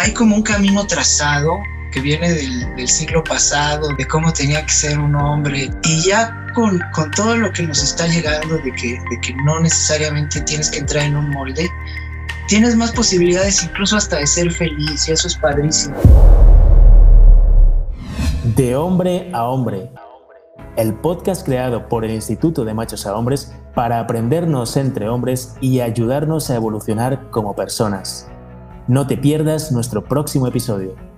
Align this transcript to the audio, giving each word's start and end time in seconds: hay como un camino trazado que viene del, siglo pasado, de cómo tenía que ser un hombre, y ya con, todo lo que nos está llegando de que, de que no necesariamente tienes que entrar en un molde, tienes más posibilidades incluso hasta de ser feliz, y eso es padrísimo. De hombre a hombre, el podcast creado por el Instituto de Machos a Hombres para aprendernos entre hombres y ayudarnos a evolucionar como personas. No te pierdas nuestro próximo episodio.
hay 0.00 0.14
como 0.14 0.36
un 0.36 0.42
camino 0.42 0.86
trazado 0.86 1.60
que 1.92 2.00
viene 2.00 2.32
del, 2.32 2.88
siglo 2.88 3.22
pasado, 3.22 3.88
de 3.98 4.06
cómo 4.06 4.32
tenía 4.32 4.64
que 4.64 4.72
ser 4.72 4.98
un 4.98 5.14
hombre, 5.14 5.70
y 5.82 6.02
ya 6.02 6.46
con, 6.54 6.80
todo 7.14 7.36
lo 7.36 7.52
que 7.52 7.64
nos 7.64 7.82
está 7.82 8.06
llegando 8.06 8.56
de 8.58 8.72
que, 8.72 8.98
de 9.10 9.20
que 9.20 9.34
no 9.44 9.60
necesariamente 9.60 10.40
tienes 10.42 10.70
que 10.70 10.78
entrar 10.78 11.04
en 11.04 11.16
un 11.16 11.30
molde, 11.30 11.68
tienes 12.48 12.76
más 12.76 12.92
posibilidades 12.92 13.62
incluso 13.62 13.96
hasta 13.96 14.16
de 14.16 14.26
ser 14.26 14.50
feliz, 14.52 15.06
y 15.08 15.12
eso 15.12 15.26
es 15.26 15.36
padrísimo. 15.36 15.96
De 18.56 18.76
hombre 18.76 19.28
a 19.34 19.44
hombre, 19.44 19.90
el 20.76 20.94
podcast 20.94 21.44
creado 21.44 21.88
por 21.88 22.06
el 22.06 22.12
Instituto 22.12 22.64
de 22.64 22.72
Machos 22.72 23.04
a 23.04 23.14
Hombres 23.14 23.52
para 23.74 24.00
aprendernos 24.00 24.76
entre 24.78 25.08
hombres 25.08 25.56
y 25.60 25.80
ayudarnos 25.80 26.48
a 26.50 26.54
evolucionar 26.54 27.30
como 27.30 27.54
personas. 27.54 28.30
No 28.90 29.06
te 29.06 29.16
pierdas 29.16 29.70
nuestro 29.70 30.02
próximo 30.02 30.48
episodio. 30.48 31.09